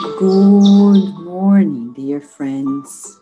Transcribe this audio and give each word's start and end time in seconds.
Good 0.00 1.18
morning, 1.18 1.92
dear 1.92 2.20
friends. 2.20 3.18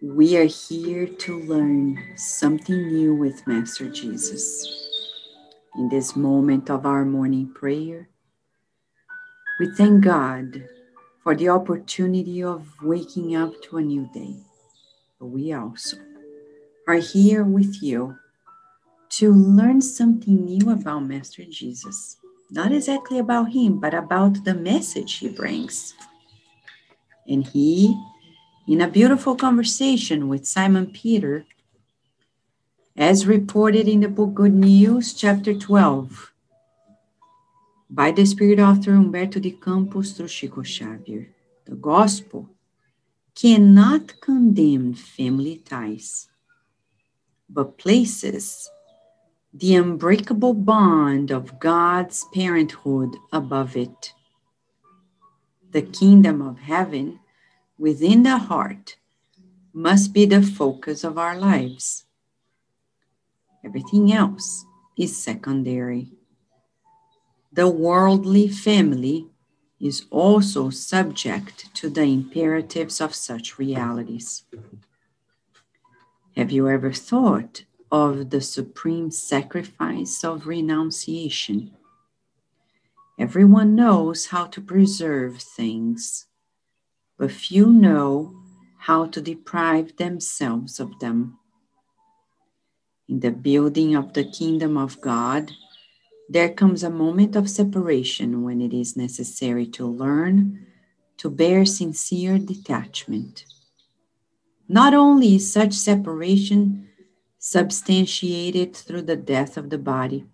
We 0.00 0.36
are 0.36 0.44
here 0.44 1.08
to 1.08 1.40
learn 1.40 1.98
something 2.14 2.86
new 2.86 3.12
with 3.12 3.44
Master 3.44 3.90
Jesus. 3.90 4.68
In 5.74 5.88
this 5.88 6.14
moment 6.14 6.70
of 6.70 6.86
our 6.86 7.04
morning 7.04 7.52
prayer, 7.52 8.08
we 9.58 9.74
thank 9.74 10.04
God 10.04 10.62
for 11.24 11.34
the 11.34 11.48
opportunity 11.48 12.44
of 12.44 12.64
waking 12.80 13.34
up 13.34 13.60
to 13.62 13.78
a 13.78 13.82
new 13.82 14.08
day. 14.14 14.36
But 15.18 15.26
we 15.26 15.52
also 15.52 15.96
are 16.86 17.02
here 17.02 17.42
with 17.42 17.82
you 17.82 18.16
to 19.10 19.32
learn 19.32 19.80
something 19.80 20.44
new 20.44 20.70
about 20.70 21.00
Master 21.00 21.42
Jesus. 21.50 22.17
Not 22.50 22.72
exactly 22.72 23.18
about 23.18 23.52
him, 23.52 23.78
but 23.78 23.92
about 23.92 24.44
the 24.44 24.54
message 24.54 25.18
he 25.18 25.28
brings. 25.28 25.94
And 27.26 27.46
he, 27.46 27.94
in 28.66 28.80
a 28.80 28.88
beautiful 28.88 29.36
conversation 29.36 30.28
with 30.28 30.46
Simon 30.46 30.86
Peter, 30.86 31.44
as 32.96 33.26
reported 33.26 33.86
in 33.86 34.00
the 34.00 34.08
book 34.08 34.34
Good 34.34 34.54
News, 34.54 35.12
chapter 35.12 35.52
12, 35.52 36.32
by 37.90 38.10
the 38.10 38.24
Spirit 38.24 38.60
author 38.60 38.92
Humberto 38.92 39.40
de 39.40 39.52
Campos 39.52 40.12
through 40.12 40.28
Chico 40.28 40.62
Xavier. 40.62 41.28
The 41.66 41.74
gospel 41.74 42.48
cannot 43.34 44.20
condemn 44.20 44.94
family 44.94 45.58
ties, 45.58 46.28
but 47.48 47.76
places 47.78 48.70
the 49.52 49.74
unbreakable 49.74 50.54
bond 50.54 51.30
of 51.30 51.58
God's 51.58 52.26
parenthood 52.34 53.16
above 53.32 53.76
it. 53.76 54.12
The 55.70 55.82
kingdom 55.82 56.42
of 56.42 56.58
heaven 56.58 57.20
within 57.78 58.22
the 58.22 58.38
heart 58.38 58.96
must 59.72 60.12
be 60.12 60.26
the 60.26 60.42
focus 60.42 61.04
of 61.04 61.16
our 61.18 61.38
lives. 61.38 62.04
Everything 63.64 64.12
else 64.12 64.64
is 64.96 65.16
secondary. 65.16 66.12
The 67.52 67.68
worldly 67.68 68.48
family 68.48 69.28
is 69.80 70.04
also 70.10 70.70
subject 70.70 71.74
to 71.76 71.88
the 71.88 72.02
imperatives 72.02 73.00
of 73.00 73.14
such 73.14 73.58
realities. 73.58 74.44
Have 76.36 76.50
you 76.50 76.68
ever 76.68 76.92
thought 76.92 77.64
of 77.90 78.30
the 78.30 78.40
supreme 78.40 79.10
sacrifice 79.10 80.24
of 80.24 80.46
renunciation? 80.46 81.70
Everyone 83.18 83.74
knows 83.74 84.26
how 84.26 84.46
to 84.46 84.60
preserve 84.60 85.42
things, 85.42 86.26
but 87.18 87.32
few 87.32 87.66
know 87.66 88.34
how 88.78 89.06
to 89.06 89.20
deprive 89.20 89.96
themselves 89.96 90.78
of 90.78 90.98
them. 91.00 91.38
In 93.08 93.20
the 93.20 93.30
building 93.30 93.96
of 93.96 94.12
the 94.12 94.24
kingdom 94.24 94.76
of 94.76 95.00
God, 95.00 95.50
there 96.28 96.50
comes 96.50 96.82
a 96.82 96.90
moment 96.90 97.34
of 97.34 97.48
separation 97.48 98.42
when 98.42 98.60
it 98.60 98.74
is 98.74 98.96
necessary 98.96 99.66
to 99.66 99.86
learn 99.86 100.66
to 101.16 101.30
bear 101.30 101.64
sincere 101.64 102.38
detachment. 102.38 103.44
Not 104.68 104.94
only 104.94 105.36
is 105.36 105.52
such 105.52 105.72
separation 105.72 106.87
substantiated 107.38 108.74
through 108.74 109.02
the 109.02 109.16
death 109.16 109.56
of 109.56 109.70
the 109.70 109.78
body, 109.78 110.24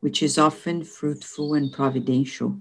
which 0.00 0.22
is 0.22 0.38
often 0.38 0.84
fruitful 0.84 1.54
and 1.54 1.72
providential, 1.72 2.58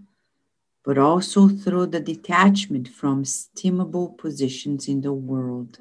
but 0.85 0.97
also 0.97 1.47
through 1.49 1.87
the 1.87 1.99
detachment 1.99 2.87
from 2.87 3.21
estimable 3.21 4.09
positions 4.09 4.87
in 4.87 5.01
the 5.01 5.13
world, 5.13 5.79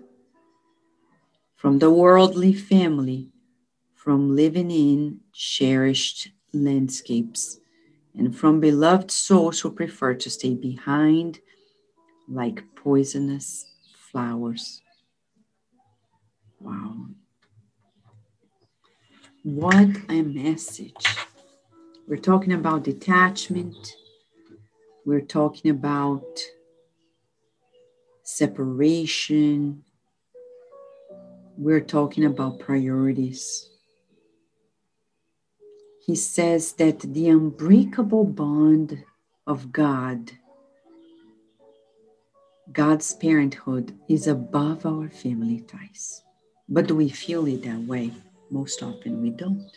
from 1.56 1.78
the 1.78 1.91
worldly 1.91 2.53
family, 2.53 3.31
from 3.94 4.34
living 4.34 4.71
in 4.71 5.21
cherished 5.33 6.31
landscapes 6.53 7.61
and 8.17 8.37
from 8.37 8.61
beloved 8.61 9.11
souls 9.11 9.61
who 9.61 9.71
prefer 9.71 10.15
to 10.15 10.29
stay 10.29 10.55
behind 10.55 11.39
like 12.29 12.62
poisonous 12.75 13.65
flowers. 14.11 14.83
Wow. 16.61 17.06
What 19.43 19.89
a 20.09 20.23
message. 20.23 21.07
We're 22.07 22.17
talking 22.17 22.53
about 22.53 22.85
detachment, 22.85 23.95
we're 25.05 25.21
talking 25.21 25.71
about 25.71 26.25
separation, 28.23 29.85
we're 31.57 31.81
talking 31.81 32.25
about 32.25 32.59
priorities 32.59 33.69
he 36.05 36.17
says 36.17 36.73
that 36.75 36.99
the 37.01 37.29
unbreakable 37.29 38.25
bond 38.25 39.05
of 39.47 39.71
God, 39.73 40.33
God's 42.73 43.15
parenthood, 43.15 43.97
is 44.09 44.27
above 44.27 44.85
our 44.85 45.09
family 45.09 45.61
ties. 45.61 46.25
But 46.69 46.91
we 46.91 47.09
feel 47.09 47.47
it 47.47 47.63
that 47.63 47.83
way? 47.83 48.11
Most 48.53 48.83
often 48.83 49.23
we 49.23 49.31
don't. 49.31 49.71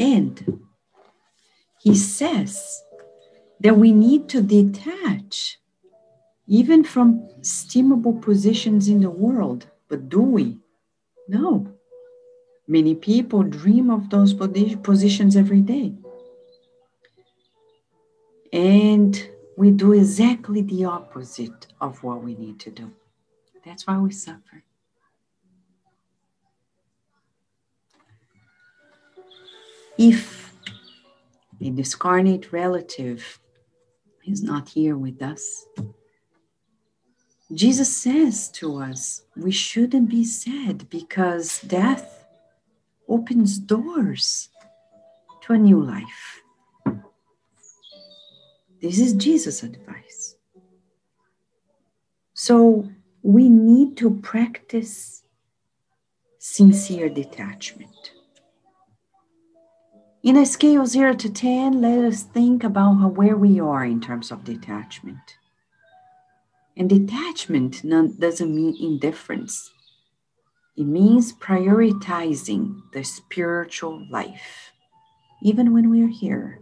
And 0.00 0.62
he 1.80 1.94
says 1.94 2.82
that 3.60 3.76
we 3.76 3.92
need 3.92 4.28
to 4.30 4.42
detach 4.42 5.58
even 6.48 6.82
from 6.82 7.28
estimable 7.38 8.14
positions 8.14 8.88
in 8.88 9.00
the 9.00 9.10
world. 9.10 9.68
But 9.88 10.08
do 10.08 10.20
we? 10.20 10.58
No. 11.28 11.68
Many 12.66 12.96
people 12.96 13.44
dream 13.44 13.88
of 13.88 14.10
those 14.10 14.34
positions 14.34 15.36
every 15.36 15.60
day. 15.60 15.94
And 18.52 19.30
we 19.56 19.70
do 19.70 19.92
exactly 19.92 20.62
the 20.62 20.86
opposite 20.86 21.68
of 21.80 22.02
what 22.02 22.24
we 22.24 22.34
need 22.34 22.58
to 22.60 22.70
do. 22.70 22.90
That's 23.64 23.86
why 23.86 23.98
we 23.98 24.10
suffer. 24.10 24.64
If 29.96 30.52
a 31.60 31.70
discarnate 31.70 32.52
relative 32.52 33.38
is 34.26 34.42
not 34.42 34.68
here 34.70 34.96
with 34.96 35.22
us, 35.22 35.66
Jesus 37.52 37.96
says 37.96 38.48
to 38.50 38.78
us, 38.82 39.22
we 39.36 39.52
shouldn't 39.52 40.08
be 40.08 40.24
sad 40.24 40.88
because 40.90 41.60
death 41.60 42.26
opens 43.08 43.58
doors 43.58 44.48
to 45.42 45.52
a 45.52 45.58
new 45.58 45.80
life. 45.80 46.42
This 48.82 48.98
is 48.98 49.12
Jesus' 49.12 49.62
advice. 49.62 50.36
So 52.32 52.88
we 53.22 53.48
need 53.48 53.96
to 53.98 54.10
practice 54.10 55.22
sincere 56.38 57.08
detachment. 57.08 58.12
In 60.24 60.38
a 60.38 60.46
scale 60.46 60.86
0 60.86 61.16
to 61.16 61.30
10, 61.30 61.82
let 61.82 62.02
us 62.02 62.22
think 62.22 62.64
about 62.64 63.12
where 63.12 63.36
we 63.36 63.60
are 63.60 63.84
in 63.84 64.00
terms 64.00 64.30
of 64.30 64.42
detachment. 64.42 65.36
And 66.78 66.88
detachment 66.88 67.82
doesn't 68.18 68.54
mean 68.54 68.74
indifference. 68.80 69.70
It 70.78 70.86
means 70.86 71.34
prioritizing 71.34 72.90
the 72.94 73.04
spiritual 73.04 74.06
life, 74.10 74.72
even 75.42 75.74
when 75.74 75.90
we 75.90 76.02
are 76.02 76.08
here. 76.08 76.58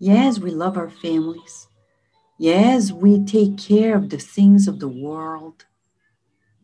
Yes, 0.00 0.40
we 0.40 0.50
love 0.50 0.76
our 0.76 0.90
families. 0.90 1.68
Yes, 2.40 2.90
we 2.90 3.24
take 3.24 3.56
care 3.56 3.94
of 3.94 4.10
the 4.10 4.18
things 4.18 4.66
of 4.66 4.80
the 4.80 4.88
world. 4.88 5.64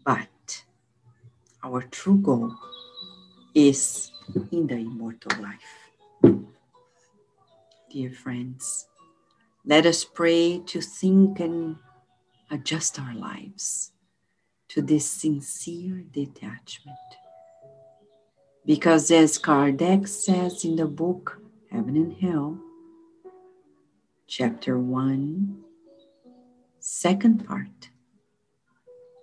But 0.05 0.65
our 1.63 1.83
true 1.83 2.19
goal 2.19 2.53
is 3.55 4.11
in 4.51 4.67
the 4.67 4.75
immortal 4.75 5.41
life. 5.41 5.84
Dear 7.91 8.11
friends, 8.11 8.87
let 9.65 9.87
us 9.87 10.05
pray 10.05 10.59
to 10.67 10.81
think 10.81 11.41
and 11.41 11.77
adjust 12.51 12.99
our 12.99 13.15
lives 13.15 13.93
to 14.69 14.83
this 14.83 15.09
sincere 15.09 16.05
detachment. 16.13 16.97
Because 18.67 19.11
as 19.11 19.39
Kardec 19.39 20.09
says 20.09 20.65
in 20.65 20.77
the 20.77 20.87
book 20.87 21.41
Heaven 21.71 21.97
and 21.97 22.13
Hell, 22.15 22.59
chapter 24.27 24.79
1, 24.79 25.63
second 26.81 27.47
part, 27.47 27.91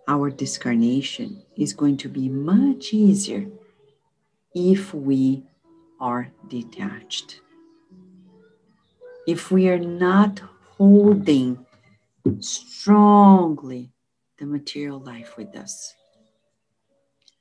our 0.07 0.29
discarnation 0.29 1.43
is 1.57 1.73
going 1.73 1.97
to 1.97 2.09
be 2.09 2.29
much 2.29 2.93
easier 2.93 3.47
if 4.53 4.93
we 4.93 5.43
are 6.01 6.31
detached. 6.49 7.41
if 9.27 9.51
we 9.51 9.69
are 9.69 9.79
not 9.79 10.41
holding 10.77 11.65
strongly 12.39 13.91
the 14.39 14.45
material 14.45 14.99
life 14.99 15.37
with 15.37 15.55
us. 15.55 15.95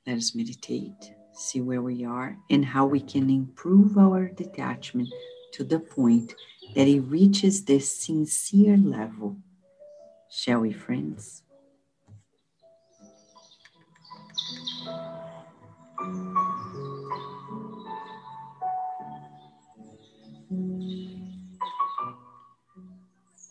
Let 0.05 0.17
us 0.17 0.35
meditate, 0.35 1.13
see 1.33 1.61
where 1.61 1.81
we 1.81 2.05
are, 2.05 2.37
and 2.49 2.65
how 2.65 2.85
we 2.85 2.99
can 2.99 3.29
improve 3.29 3.97
our 3.97 4.27
detachment 4.29 5.09
to 5.53 5.63
the 5.63 5.79
point 5.79 6.35
that 6.75 6.87
it 6.87 7.01
reaches 7.01 7.65
this 7.65 7.95
sincere 7.95 8.77
level. 8.77 9.37
Shall 10.29 10.59
we, 10.61 10.71
friends? 10.71 11.43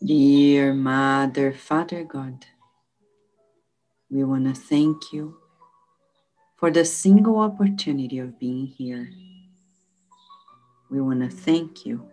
Dear 0.03 0.73
Mother, 0.73 1.53
Father 1.53 2.03
God, 2.03 2.47
we 4.09 4.23
want 4.23 4.47
to 4.47 4.59
thank 4.59 5.13
you 5.13 5.37
for 6.57 6.71
the 6.71 6.83
single 6.83 7.37
opportunity 7.37 8.17
of 8.17 8.39
being 8.39 8.65
here. 8.65 9.11
We 10.89 11.01
want 11.01 11.21
to 11.21 11.29
thank 11.29 11.85
you 11.85 12.09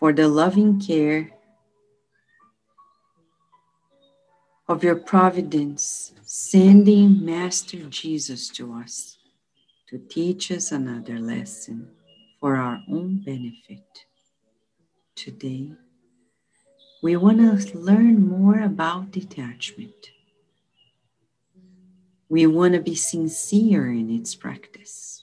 for 0.00 0.12
the 0.12 0.26
loving 0.26 0.80
care 0.80 1.30
of 4.66 4.82
your 4.82 4.96
providence, 4.96 6.12
sending 6.24 7.24
Master 7.24 7.84
Jesus 7.84 8.48
to 8.48 8.74
us 8.74 9.16
to 9.90 9.98
teach 10.10 10.50
us 10.50 10.72
another 10.72 11.20
lesson 11.20 11.88
for 12.40 12.56
our 12.56 12.82
own 12.90 13.22
benefit. 13.24 14.06
Today, 15.14 15.72
we 17.02 17.16
want 17.16 17.38
to 17.38 17.78
learn 17.78 18.28
more 18.28 18.60
about 18.60 19.12
detachment. 19.12 20.10
We 22.28 22.46
want 22.46 22.74
to 22.74 22.80
be 22.80 22.96
sincere 22.96 23.92
in 23.92 24.10
its 24.10 24.34
practice. 24.34 25.22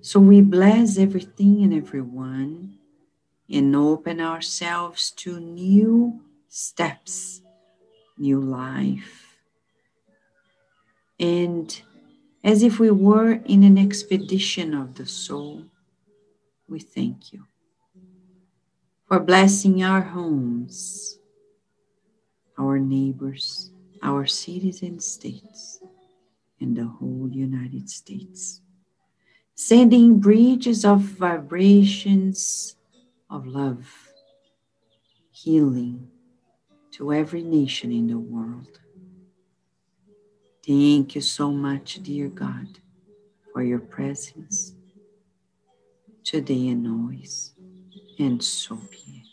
So 0.00 0.18
we 0.18 0.40
bless 0.40 0.98
everything 0.98 1.62
and 1.62 1.72
everyone 1.72 2.78
and 3.48 3.76
open 3.76 4.20
ourselves 4.20 5.12
to 5.12 5.38
new 5.38 6.20
steps, 6.48 7.40
new 8.18 8.40
life. 8.40 9.38
And 11.20 11.80
as 12.42 12.62
if 12.62 12.80
we 12.80 12.90
were 12.90 13.32
in 13.32 13.62
an 13.62 13.78
expedition 13.78 14.74
of 14.74 14.96
the 14.96 15.06
soul, 15.06 15.64
we 16.68 16.80
thank 16.80 17.32
you 17.32 17.44
for 19.06 19.20
blessing 19.20 19.82
our 19.82 20.00
homes, 20.00 21.18
our 22.58 22.78
neighbors, 22.78 23.70
our 24.02 24.26
cities 24.26 24.82
and 24.82 25.02
states, 25.02 25.80
and 26.60 26.76
the 26.76 26.84
whole 26.84 27.28
United 27.30 27.88
States. 27.90 28.60
Sending 29.54 30.18
bridges 30.18 30.84
of 30.84 31.00
vibrations 31.00 32.76
of 33.30 33.46
love, 33.46 33.86
healing 35.30 36.08
to 36.92 37.12
every 37.12 37.42
nation 37.42 37.92
in 37.92 38.06
the 38.06 38.18
world. 38.18 38.80
Thank 40.66 41.14
you 41.14 41.20
so 41.20 41.50
much, 41.50 42.02
dear 42.02 42.28
God, 42.28 42.78
for 43.52 43.62
your 43.62 43.80
presence 43.80 44.73
today 46.24 46.68
and 46.68 46.86
always 46.88 47.52
and 48.18 48.42
so 48.42 48.78
it. 48.92 49.23